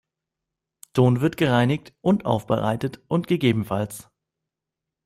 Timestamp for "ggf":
3.27-4.09